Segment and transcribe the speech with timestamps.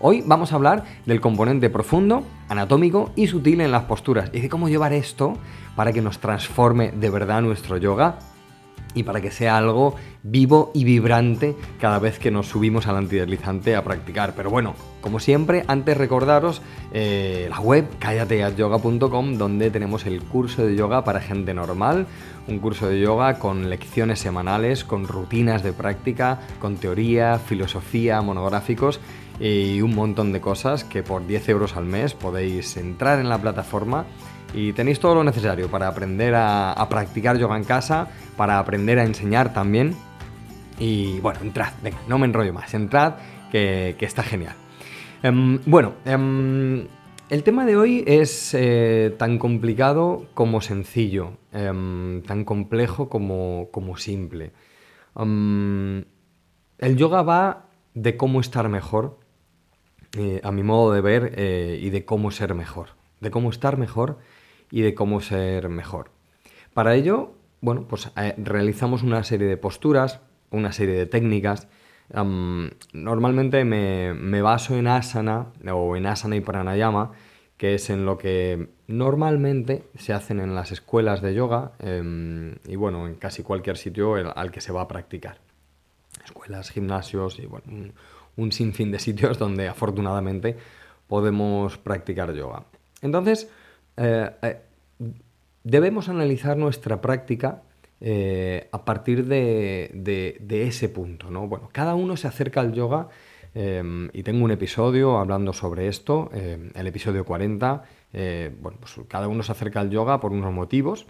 [0.00, 4.48] Hoy vamos a hablar del componente profundo, anatómico y sutil en las posturas y de
[4.48, 5.36] cómo llevar esto
[5.74, 8.20] para que nos transforme de verdad nuestro yoga
[8.94, 13.74] y para que sea algo vivo y vibrante cada vez que nos subimos al antideslizante
[13.74, 14.34] a practicar.
[14.36, 16.62] Pero bueno, como siempre, antes recordaros
[16.92, 22.06] eh, la web callateatyoga.com donde tenemos el curso de yoga para gente normal,
[22.46, 29.00] un curso de yoga con lecciones semanales, con rutinas de práctica, con teoría, filosofía, monográficos
[29.40, 33.38] y un montón de cosas que por 10 euros al mes podéis entrar en la
[33.38, 34.06] plataforma
[34.54, 39.04] y tenéis todo lo necesario para aprender a, practicar yoga en casa, para aprender a
[39.04, 39.94] enseñar también.
[40.78, 43.14] Y bueno, entrad, venga, no me enrollo más, entrad,
[43.50, 44.54] que, está genial.
[45.22, 46.86] Em, bueno, em,
[47.28, 53.96] el tema de hoy es eh, tan complicado como sencillo, em, tan complejo como, como
[53.96, 54.52] simple.
[56.80, 59.17] el yoga va de cómo estar mejor,
[60.16, 62.90] eh, a mi modo de ver, eh, y de cómo ser mejor.
[63.20, 64.18] De cómo estar mejor
[64.70, 66.10] y de cómo ser mejor.
[66.72, 71.68] Para ello, bueno, pues eh, realizamos una serie de posturas, una serie de técnicas.
[72.92, 77.12] normalmente me, baso en asana o en asana y pranayama,
[77.58, 82.76] que es en lo que normalmente se hacen en las escuelas de yoga em, y
[82.76, 85.38] bueno, en casi cualquier sitio al que se va a practicar.
[86.24, 87.92] Escuelas, gimnasios y bueno,
[88.38, 90.56] un sinfín de sitios donde afortunadamente
[91.06, 92.64] podemos practicar yoga.
[93.02, 93.50] Entonces,
[93.96, 94.56] eh, eh,
[95.64, 97.62] debemos analizar nuestra práctica
[98.00, 101.30] eh, a partir de, ese punto.
[101.30, 101.48] ¿no?
[101.48, 103.08] Bueno, cada uno se acerca al yoga
[103.54, 107.82] y tengo un episodio hablando sobre esto, el episodio 40.
[108.60, 111.06] bueno, pues cada uno se acerca al yoga por unos motivos,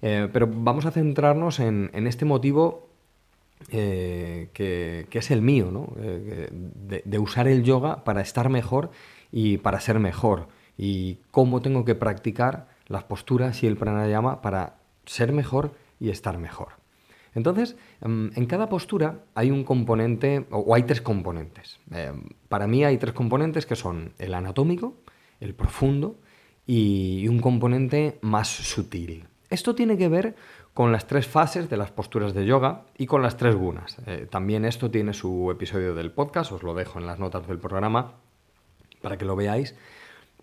[0.00, 2.87] pero vamos a centrarnos en, este motivo
[3.70, 5.92] que, es el mío, ¿no?
[5.96, 8.90] de, usar el yoga para estar mejor
[9.32, 14.76] y para ser mejor y cómo tengo que practicar las posturas y el pranayama para
[15.04, 16.78] ser mejor y estar mejor.
[17.34, 21.78] Entonces, em, en cada postura hay un componente, o hay tres componentes.
[21.90, 24.94] Em, para mí hay tres componentes que son el anatómico,
[25.40, 26.16] el profundo
[26.66, 29.26] y un componente más sutil.
[29.50, 30.36] Esto tiene que ver
[30.78, 33.96] con las tres fases de las posturas de yoga y con las tres gunas.
[34.06, 37.58] Eh, también esto tiene su episodio del podcast, os lo dejo en las notas del
[37.58, 38.12] programa
[39.02, 39.74] para que lo veáis.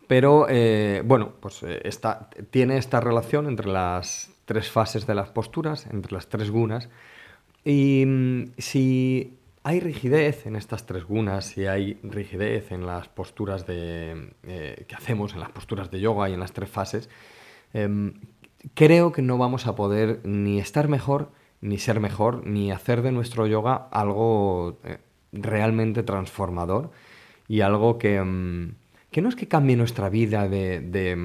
[0.07, 1.89] Pero eh, bueno, pues eh,
[2.51, 6.89] tiene esta relación entre las tres fases de las posturas, entre las tres gunas.
[7.63, 13.65] Y mm, si hay rigidez en estas tres gunas, si hay rigidez en las posturas
[13.65, 17.09] de, que hacemos, en las posturas de yoga y en las tres fases,
[17.73, 18.15] em,
[18.73, 21.31] creo que no vamos a poder ni estar mejor,
[21.61, 24.79] ni ser mejor, ni hacer de nuestro yoga algo
[25.31, 26.91] realmente transformador
[27.47, 28.15] y algo que...
[28.15, 28.75] Em,
[29.15, 31.15] que no es que cambie nuestra vida de,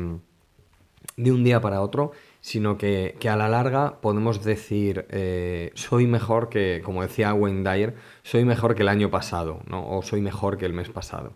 [1.19, 6.83] un día para otro, sino que, a la larga podemos decir, eh, soy mejor que,
[6.85, 10.73] como decía Wayne Dyer, soy mejor que el año pasado, o soy mejor que el
[10.73, 11.33] mes pasado.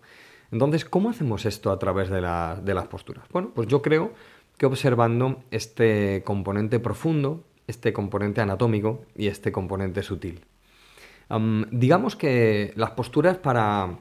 [0.53, 3.25] Entonces, ¿cómo hacemos esto a través de, las posturas?
[3.33, 4.13] Bueno, pues yo creo
[4.59, 10.45] que observando este componente profundo, este componente anatómico y este componente sutil.
[11.71, 13.99] digamos que las posturas para,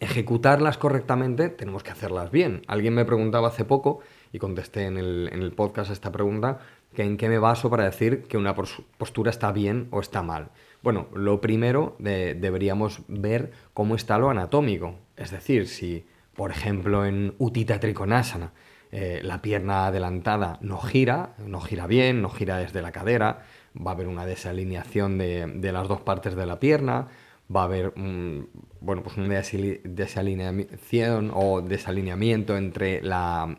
[0.00, 2.62] ejecutarlas correctamente, tenemos que hacerlas bien.
[2.66, 4.00] Alguien me preguntaba hace poco,
[4.32, 6.58] y contesté en el, podcast esta pregunta,
[6.94, 10.48] que en qué me baso para decir que una postura está bien o está mal.
[10.82, 14.96] Bueno, lo primero deberíamos ver cómo está lo anatómico.
[15.16, 18.52] Es decir, si, por ejemplo, en Utita Trikonasana,
[18.92, 23.42] eh, la pierna adelantada no gira, no gira bien, no gira desde la cadera,
[23.76, 27.08] va a haber una desalineación de las dos partes de la pierna,
[27.54, 28.48] va a haber un,
[28.80, 33.02] bueno, pues una desalineación o desalineamiento entre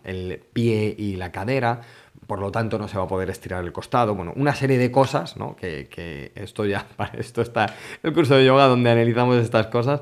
[0.04, 1.82] el pie y la cadera,
[2.26, 4.92] por lo tanto no se va a poder estirar el costado, bueno, una serie de
[4.92, 5.56] cosas, ¿no?
[5.56, 10.02] Que, esto ya, para esto está el curso de yoga donde analizamos estas cosas,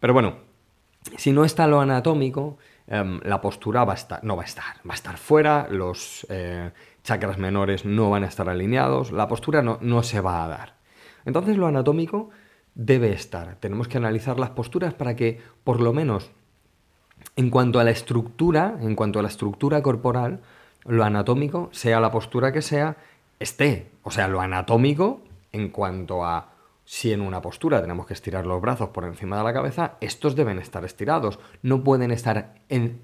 [0.00, 0.36] pero bueno,
[1.16, 4.76] si no está lo anatómico, em, la postura va a estar, no va a estar,
[4.88, 6.70] va a estar fuera, los eh,
[7.02, 10.76] chakras menores no van a estar alineados, la postura no, no se va a dar.
[11.24, 12.30] Entonces lo anatómico
[12.74, 13.56] debe estar.
[13.56, 16.30] Tenemos que analizar las posturas para que por lo menos
[17.34, 20.40] En cuanto a la estructura, en cuanto a la estructura corporal,
[20.84, 22.96] lo anatómico, sea la postura que sea,
[23.38, 23.90] esté.
[24.02, 25.20] O sea, lo anatómico
[25.52, 26.55] en cuanto a
[26.88, 30.36] si en una postura tenemos que estirar los brazos por encima de la cabeza, estos
[30.36, 31.40] deben estar estirados.
[31.60, 32.54] No pueden estar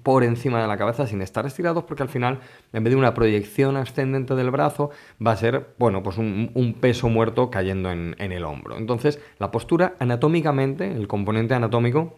[0.03, 2.39] por encima de la cabeza sin estar estirados porque al final,
[2.71, 4.91] en vez de una proyección ascendente del brazo,
[5.25, 8.77] va a ser, bueno, pues un, peso muerto cayendo en, el hombro.
[8.77, 12.17] Entonces, la postura anatómicamente, el componente anatómico,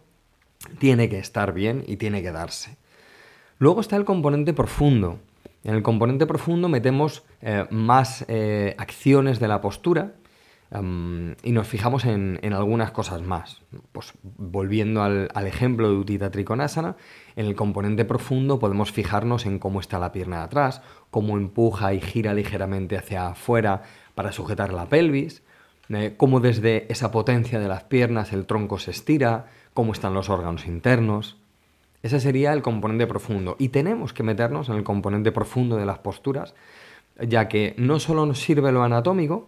[0.78, 2.78] tiene que estar bien y tiene que darse.
[3.58, 5.18] Luego está el componente profundo.
[5.64, 10.14] En el componente profundo metemos eh, más eh, acciones de la postura
[10.82, 13.62] y nos fijamos en, algunas cosas más.
[13.92, 16.96] Pues volviendo al, ejemplo de Utita Trikonasana,
[17.36, 20.82] en el componente profundo podemos fijarnos en cómo está la pierna de atrás,
[21.12, 23.84] cómo empuja y gira ligeramente hacia afuera
[24.16, 25.44] para sujetar la pelvis,
[25.90, 30.30] eh, cómo desde esa potencia de las piernas el tronco se estira, cómo están los
[30.30, 31.38] órganos internos.
[32.02, 33.56] Ese sería el componente profundo.
[33.60, 36.54] Y tenemos que meternos en el componente profundo de las posturas,
[37.20, 39.48] ya que no solo nos sirve lo anatómico,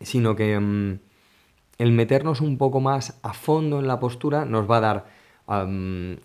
[0.00, 0.98] sino que mm,
[1.78, 5.20] el meternos un poco más a fondo en la postura nos va a dar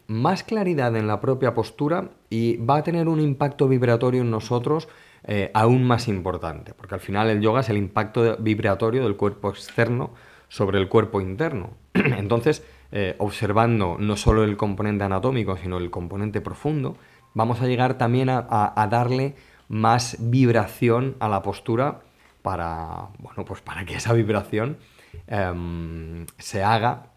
[0.08, 4.88] más claridad en la propia postura y va a tener un impacto vibratorio en nosotros
[5.24, 9.50] eh, aún más importante, porque al final el yoga es el impacto vibratorio del cuerpo
[9.50, 10.12] externo
[10.48, 11.72] sobre el cuerpo interno.
[11.94, 16.96] Entonces, eh, observando no solo el componente anatómico, sino el componente profundo,
[17.34, 19.36] vamos a llegar también a, darle
[19.68, 22.02] más vibración a la postura
[22.46, 24.78] para, bueno, pues para que esa vibración
[25.26, 27.08] em, se haga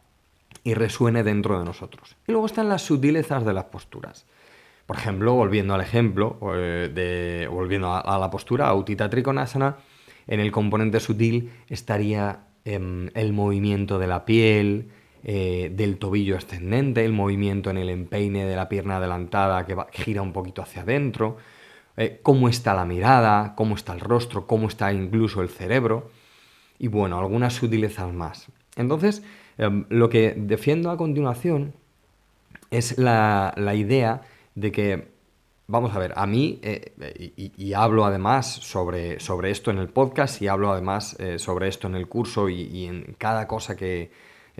[0.64, 2.16] y resuene dentro de nosotros.
[2.26, 4.24] Y luego están las sutilezas de las posturas.
[4.86, 9.76] Por ejemplo, volviendo al ejemplo, eh, de, volviendo a, la postura, Autita Trikonasana,
[10.26, 14.88] en el componente sutil estaría em, el movimiento de la piel,
[15.24, 20.22] eh, del tobillo ascendente, el movimiento en el empeine de la pierna adelantada que, gira
[20.22, 21.36] un poquito hacia adentro,
[21.98, 26.10] eh, cómo está la mirada, cómo está el rostro, cómo está incluso el cerebro
[26.78, 28.46] y bueno, algunas sutilezas más.
[28.76, 29.22] Entonces,
[29.58, 31.74] em, lo que defiendo a continuación
[32.70, 34.22] es la, idea
[34.54, 35.08] de que,
[35.66, 40.40] vamos a ver, a mí, eh, y, hablo además sobre, sobre, esto en el podcast
[40.40, 44.10] y hablo además sobre esto en el curso y en cada cosa que,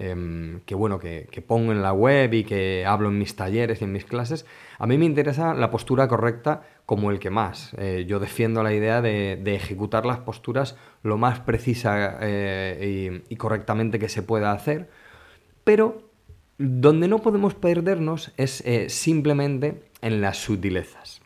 [0.01, 3.85] Em, que bueno, que, pongo en la web y que hablo en mis talleres y
[3.85, 4.47] en mis clases,
[4.79, 7.75] a mí me interesa la postura correcta como el que más.
[7.77, 13.99] Eh, yo defiendo la idea de, ejecutar las posturas lo más precisa eh, y, correctamente
[13.99, 14.89] que se pueda hacer,
[15.65, 16.09] pero
[16.57, 21.21] donde no podemos perdernos es eh, simplemente en las sutilezas.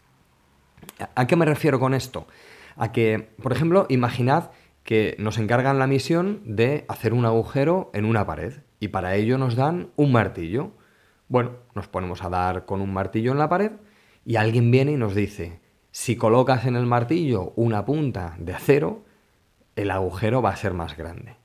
[1.14, 2.26] ¿A qué me refiero con esto?
[2.74, 4.50] A que, por ejemplo, imaginad
[4.82, 9.38] que nos encargan la misión de hacer un agujero en una pared y para ello
[9.38, 10.72] nos dan un martillo.
[11.28, 13.70] Bueno, nos ponemos a dar con un martillo en la pared
[14.24, 15.60] y alguien viene y nos dice,
[15.90, 19.04] si colocas en el martillo una punta de acero,
[19.76, 21.36] el agujero va a ser más grande.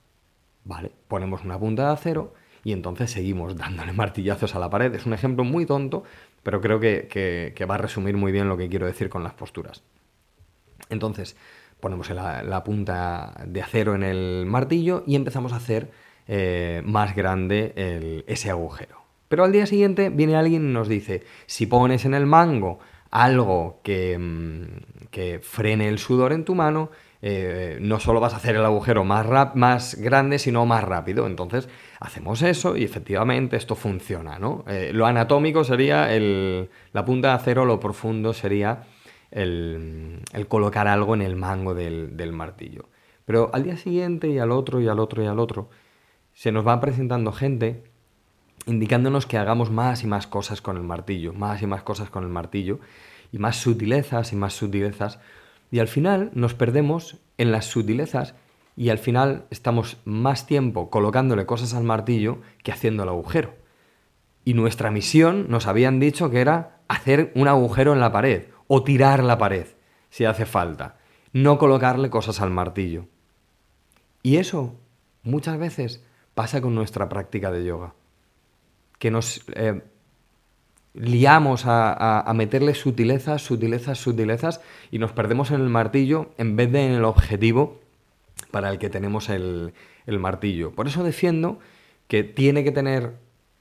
[0.64, 2.34] Vale, ponemos una punta de acero
[2.64, 4.94] y entonces seguimos dándole martillazos a la pared.
[4.94, 6.04] Es un ejemplo muy tonto,
[6.44, 9.84] pero creo que, va a resumir muy bien lo que quiero decir con las posturas.
[10.90, 11.36] Entonces,
[11.80, 15.92] ponemos la, punta de acero en el martillo y empezamos a hacer
[16.28, 19.07] eh, más grande ese agujero.
[19.28, 22.80] Pero al día siguiente viene alguien y nos dice, si pones en el mango
[23.12, 26.90] algo que, mm, que frene el sudor en tu mano,
[27.22, 31.28] eh, no solo vas a hacer el agujero más, grande, sino más rápido.
[31.28, 31.68] Entonces,
[32.00, 34.64] hacemos eso y efectivamente esto funciona, ¿no?
[34.68, 38.84] Eh, lo anatómico sería la punta de acero, lo profundo sería
[39.32, 42.86] el, colocar algo en el mango del, martillo.
[43.26, 45.70] Pero al día siguiente y al otro y al otro y al otro,
[46.34, 47.84] se nos va presentando gente
[48.68, 52.24] indicándonos que hagamos más y más cosas con el martillo, más y más cosas con
[52.24, 52.80] el martillo,
[53.32, 55.20] y más sutilezas y más sutilezas,
[55.72, 58.36] y al final nos perdemos en las sutilezas
[58.76, 63.56] y al final estamos más tiempo colocándole cosas al martillo que haciendo el agujero.
[64.46, 68.84] Y nuestra misión nos habían dicho que era hacer un agujero en la pared o
[68.84, 69.68] tirar la pared,
[70.10, 70.98] si hace falta,
[71.34, 73.08] no colocarle cosas al martillo.
[74.24, 74.76] Y eso
[75.24, 77.94] muchas veces pasa con nuestra práctica de yoga,
[79.00, 79.82] que nos eh,
[80.94, 84.62] liamos a, meterle sutilezas, sutilezas, sutilezas
[84.92, 87.80] y nos perdemos en el martillo en vez de en el objetivo
[88.52, 89.74] para el que tenemos el,
[90.06, 90.72] el martillo.
[90.72, 91.60] Por eso defiendo
[92.08, 93.14] que tiene que tener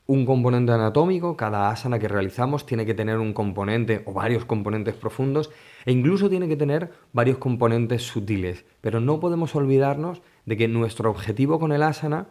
[0.07, 4.95] un componente anatómico, cada asana que realizamos tiene que tener un componente o varios componentes
[4.95, 5.50] profundos
[5.85, 8.64] e incluso tiene que tener varios componentes sutiles.
[8.81, 12.28] Pero no podemos olvidarnos de que nuestro objetivo con el asana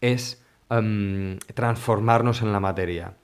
[0.00, 3.14] es em, transformarnos en la materia.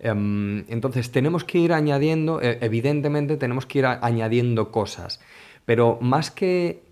[0.00, 5.20] Em, entonces tenemos que ir añadiendo, e, evidentemente tenemos que ir añadiendo cosas,
[5.66, 6.82] pero más que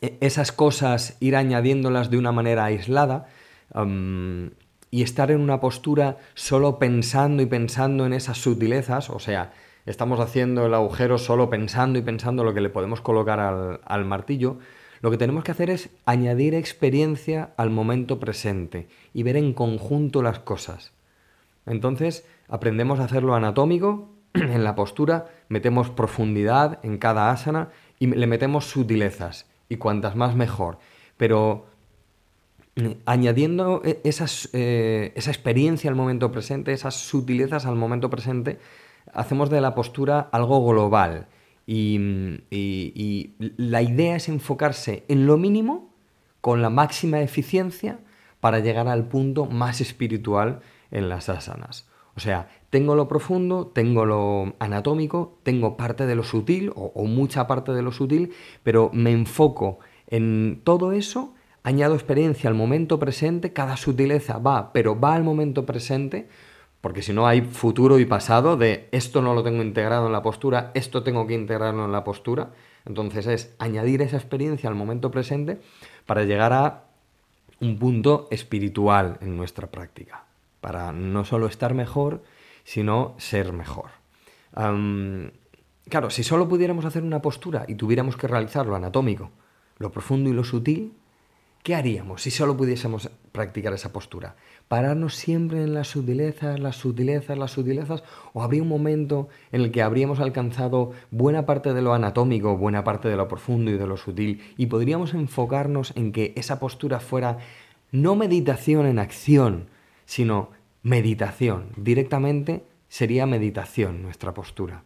[0.00, 3.28] e, esas cosas ir añadiéndolas de una manera aislada
[3.74, 4.50] em,
[4.90, 9.52] y estar en una postura solo pensando y pensando en esas sutilezas, o sea,
[9.86, 13.38] estamos haciendo el agujero solo pensando y pensando lo que le podemos colocar
[13.84, 14.58] al martillo,
[15.00, 20.22] lo que tenemos que hacer es añadir experiencia al momento presente y ver en conjunto
[20.22, 20.92] las cosas.
[21.66, 28.26] Entonces, aprendemos a hacerlo anatómico, en la postura, metemos profundidad en cada asana y le
[28.26, 30.78] metemos sutilezas, y cuantas más mejor.
[31.16, 31.66] Pero
[32.76, 38.58] mm, añadiendo e, eh, esa experiencia al momento presente, esas sutilezas al momento presente,
[39.12, 41.26] hacemos de la postura algo global.
[41.72, 45.94] Y, la idea es enfocarse en lo mínimo
[46.40, 48.00] con la máxima eficiencia
[48.40, 50.60] para llegar al punto más espiritual
[50.90, 51.86] en las asanas.
[52.16, 57.46] O sea, tengo lo profundo, tengo lo anatómico, tengo parte de lo sutil o, mucha
[57.46, 58.32] parte de lo sutil,
[58.64, 64.98] pero me enfoco en todo eso, añado experiencia al momento presente, cada sutileza va, pero
[64.98, 66.28] va al momento presente,
[66.80, 70.22] porque si no hay futuro y pasado de esto no lo tengo integrado en la
[70.22, 72.50] postura, esto tengo que integrarlo en la postura.
[72.86, 75.60] Entonces es añadir esa experiencia al momento presente
[76.06, 76.84] para llegar a
[77.60, 80.24] un punto espiritual en nuestra práctica
[80.60, 82.22] para no solo estar mejor,
[82.64, 83.90] sino ser mejor.
[84.52, 89.30] claro, si solo pudiéramos hacer una postura y tuviéramos que realizar lo anatómico,
[89.78, 90.92] lo profundo y lo sutil,
[91.62, 94.36] ¿qué haríamos si solo pudiésemos practicar esa postura?
[94.68, 98.04] ¿Pararnos siempre en las sutilezas, las sutilezas, las sutilezas?
[98.32, 102.84] ¿O habría un momento en el que habríamos alcanzado buena parte de lo anatómico, buena
[102.84, 107.00] parte de lo profundo y de lo sutil y podríamos enfocarnos en que esa postura
[107.00, 107.38] fuera
[107.92, 109.66] no meditación en acción,
[110.06, 110.50] sino
[110.82, 111.70] meditación.
[111.76, 114.84] Directamente sería meditación nuestra postura.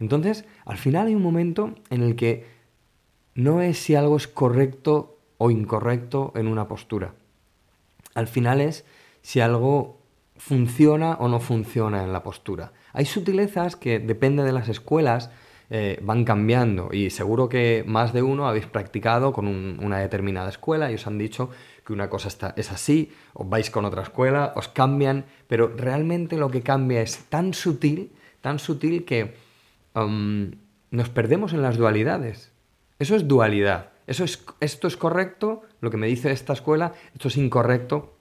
[0.00, 2.46] Entonces, al final hay un momento en el que
[3.34, 7.14] no es si algo es correcto o incorrecto en una postura.
[8.14, 8.84] Al final es
[9.22, 9.98] si algo
[10.36, 12.72] funciona o no funciona en la postura.
[12.92, 15.30] Hay sutilezas que depende de las escuelas,
[15.68, 20.92] eh, van cambiando y seguro que más de uno habéis practicado con una determinada escuela
[20.92, 21.50] y os han dicho
[21.84, 26.36] que una cosa está, es así, os vais con otra escuela, os cambian, pero realmente
[26.36, 29.34] lo que cambia es tan sutil, tan sutil que
[29.96, 30.52] um,
[30.92, 32.52] nos perdemos en las dualidades.
[33.00, 33.91] Eso es dualidad.
[34.12, 38.14] Eso es, esto es correcto, lo que me dice esta escuela, esto es incorrecto,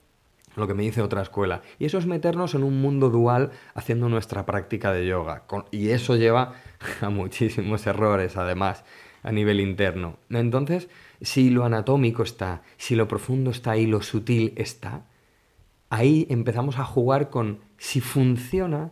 [0.56, 1.64] lo que me dice otra escuela.
[1.80, 5.44] Y eso es meternos en un mundo dual haciendo nuestra práctica de yoga.
[5.70, 6.54] y eso lleva
[7.02, 8.86] a muchísimos errores, además,
[9.22, 10.16] a nivel interno.
[10.30, 10.88] Entonces,
[11.20, 15.08] si lo anatómico está, si lo profundo está y lo sutil está,
[15.90, 18.92] ahí empezamos a jugar con si funciona,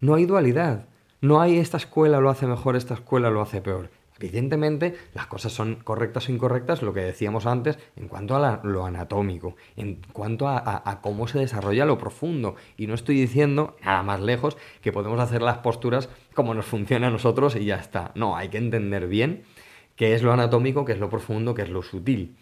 [0.00, 0.86] no hay dualidad.
[1.20, 3.90] No hay esta escuela lo hace mejor, esta escuela lo hace peor.
[4.18, 8.86] Evidentemente, las cosas son correctas o incorrectas, lo que decíamos antes, en cuanto a lo
[8.86, 12.56] anatómico, en cuanto a, cómo se desarrolla lo profundo.
[12.78, 17.08] Y no estoy diciendo, nada más lejos, que podemos hacer las posturas como nos funciona
[17.08, 18.12] a nosotros y ya está.
[18.14, 19.42] No, hay que entender bien
[19.96, 22.36] qué es lo anatómico, qué es lo profundo, qué es lo sutil.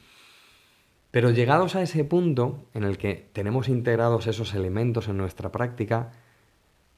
[1.11, 6.13] Pero llegados a ese punto en el que tenemos integrados esos elementos en nuestra práctica,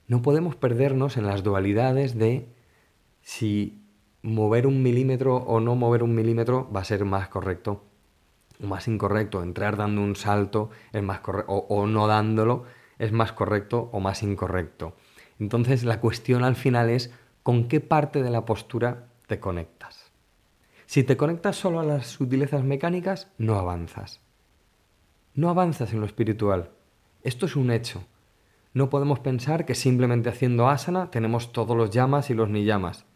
[0.06, 2.48] no podemos perdernos en las dualidades de
[3.22, 3.85] si
[4.26, 7.84] mover un milímetro o no mover un milímetro va a ser más correcto
[8.60, 9.42] o más incorrecto.
[9.42, 12.64] Entrar dando un salto es más correcto o, no dándolo
[12.98, 14.96] es más correcto o más incorrecto.
[15.38, 17.12] Entonces la cuestión al final es
[17.44, 20.10] con qué parte de la postura te conectas.
[20.86, 24.20] Si te conectas solo a las sutilezas mecánicas, no avanzas.
[25.34, 26.70] No avanzas en lo espiritual.
[27.22, 28.04] Esto es un hecho.
[28.72, 33.06] No podemos pensar que simplemente haciendo asana tenemos todos los llamas y los niyamas.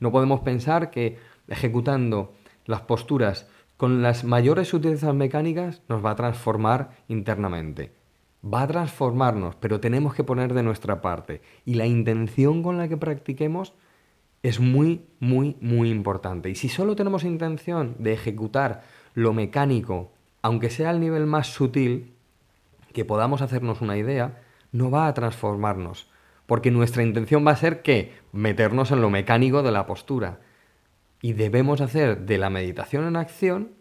[0.00, 2.34] No podemos pensar que ejecutando
[2.66, 7.92] las posturas con las mayores sutilezas mecánicas nos va a transformar internamente.
[8.44, 11.40] Va a transformarnos, pero tenemos que poner de nuestra parte.
[11.64, 13.72] Y la intención con la que practiquemos
[14.42, 16.50] es muy, muy, muy importante.
[16.50, 18.82] Y si solo tenemos intención de ejecutar
[19.14, 22.12] lo mecánico, aunque sea al nivel más sutil,
[22.92, 24.42] que podamos hacernos una idea,
[24.72, 26.09] no va a transformarnos.
[26.50, 30.40] Porque nuestra intención va a ser que meternos en lo mecánico de la postura.
[31.22, 33.76] Y debemos hacer de la meditación en acción,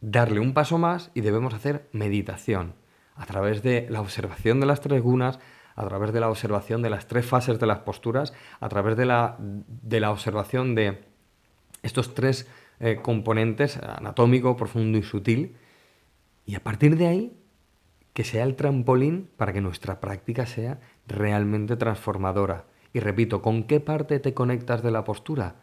[0.00, 2.76] darle un paso más y debemos hacer meditación
[3.14, 5.38] a través de la observación de las tres gunas,
[5.74, 9.04] a través de la observación de las tres fases de las posturas, a través de
[9.04, 11.04] la, de la observación de
[11.82, 12.48] estos tres
[12.80, 15.56] eh, componentes, anatómico, profundo y sutil.
[16.46, 17.41] Y a partir de ahí,
[18.12, 22.64] que sea el trampolín para que nuestra práctica sea realmente transformadora.
[22.92, 25.56] Y repito, ¿con qué parte te conectas de la postura?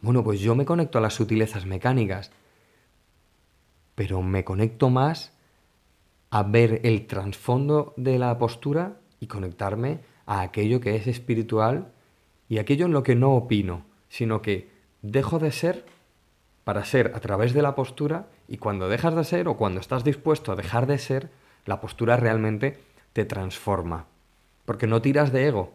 [0.00, 2.30] Bueno, pues yo me conecto a las sutilezas mecánicas,
[3.94, 5.32] pero me conecto más
[6.30, 11.92] a ver el trasfondo de la postura y conectarme a aquello que es espiritual
[12.48, 14.70] y aquello en lo que no opino, sino que
[15.02, 15.86] dejo de ser
[16.64, 20.04] para ser a través de la postura y cuando dejas de ser o cuando estás
[20.04, 21.30] dispuesto a dejar de ser,
[21.66, 22.78] la postura realmente
[23.12, 24.06] te transforma.
[24.64, 25.74] Porque no tiras de ego,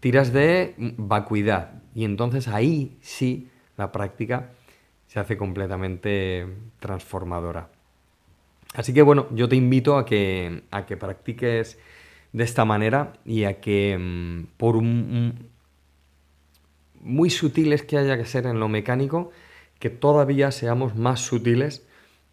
[0.00, 1.82] tiras de vacuidad.
[1.94, 4.50] Y entonces ahí sí la práctica
[5.06, 6.46] se hace completamente
[6.80, 7.70] transformadora.
[8.74, 11.78] Así que bueno, yo te invito a que, a que practiques
[12.32, 14.76] de esta manera y a que mm, por
[17.00, 19.30] muy sutiles que haya que ser en lo mecánico,
[19.78, 21.87] que todavía seamos más sutiles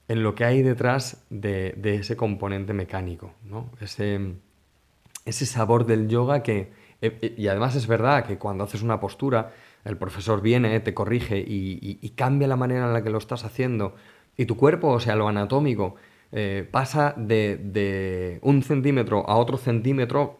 [0.07, 3.69] en lo que hay detrás de, ese componente mecánico, ¿no?
[3.81, 6.71] ese, sabor del yoga que,
[7.01, 10.93] eh, eh, y además es verdad que cuando haces una postura, el profesor viene, te
[10.93, 13.95] corrige y, cambia la manera en la que lo estás haciendo,
[14.37, 15.95] y tu cuerpo, o sea, lo anatómico,
[16.31, 20.39] eh, pasa de, un centímetro a otro centímetro,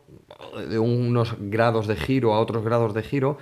[0.70, 3.38] de unos grados de giro a otros grados de giro,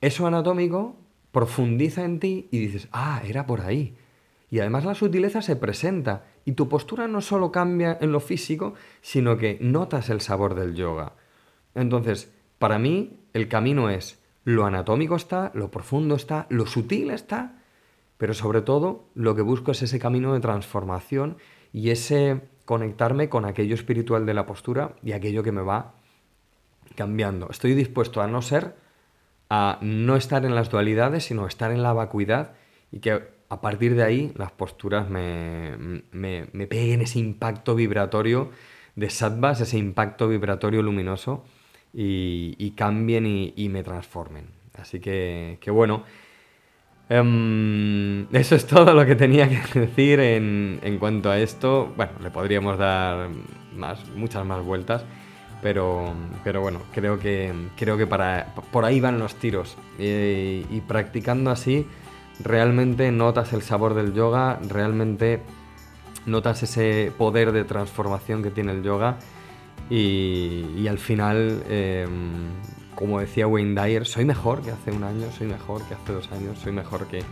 [0.00, 0.96] eso anatómico
[1.32, 3.94] profundiza en ti y dices, ah, era por ahí.
[4.50, 8.74] Y además la sutileza se presenta y tu postura no solo cambia en lo físico,
[9.02, 11.12] sino que notas el sabor del yoga.
[11.74, 17.58] Entonces, para mí el camino es lo anatómico está, lo profundo está, lo sutil está,
[18.16, 21.36] pero sobre todo lo que busco es ese camino de transformación
[21.72, 25.94] y ese conectarme con aquello espiritual de la postura y aquello que me va
[26.94, 27.48] cambiando.
[27.50, 28.74] Estoy dispuesto a no ser,
[29.50, 32.54] a no estar en las dualidades, sino estar en la vacuidad
[32.90, 36.02] y que a partir de ahí las posturas me,
[36.68, 38.50] peguen ese impacto vibratorio
[38.94, 41.44] de sattvas, ese impacto vibratorio luminoso
[41.94, 44.46] y, cambien y, me transformen.
[44.78, 46.04] Así que, bueno,
[47.08, 51.92] em, eso es todo lo que tenía que decir en, cuanto a esto.
[51.96, 53.30] Bueno, le podríamos dar
[53.74, 55.04] más, muchas más vueltas.
[55.60, 59.76] Pero, pero bueno, creo que, creo que para, por ahí van los tiros.
[59.98, 61.84] y practicando así,
[62.42, 65.42] realmente notas el sabor del yoga, realmente
[66.26, 69.18] notas ese poder de transformación que tiene el yoga
[69.90, 72.50] y, al final, em,
[72.94, 76.30] como decía Wayne Dyer, soy mejor que hace un año, soy mejor que hace dos
[76.32, 77.22] años, soy mejor que,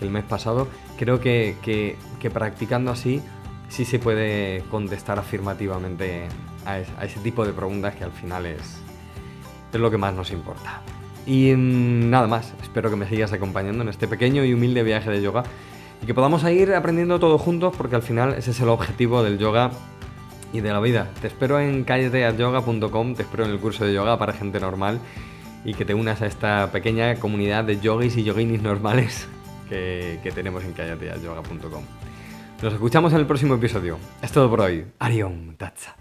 [0.00, 0.66] el mes pasado.
[0.98, 3.22] Creo que, que, practicando así
[3.68, 6.26] sí se puede contestar afirmativamente
[6.66, 8.82] a, ese tipo de preguntas que al final es,
[9.72, 10.82] es lo que más nos importa.
[11.26, 15.22] Y nada más, espero que me sigas acompañando en este pequeño y humilde viaje de
[15.22, 15.44] yoga
[16.02, 19.38] y que podamos ir aprendiendo todos juntos porque al final ese es el objetivo del
[19.38, 19.70] yoga
[20.52, 21.08] y de la vida.
[21.20, 24.98] Te espero en calleteayoga.com, te espero en el curso de yoga para gente normal
[25.64, 29.28] y que te unas a esta pequeña comunidad de yogis y yoginis normales
[29.68, 31.84] que, tenemos en calleteayoga.com.
[32.62, 33.98] Nos escuchamos en el próximo episodio.
[34.20, 34.84] Es todo por hoy.
[34.98, 35.96] Arion Tatsa.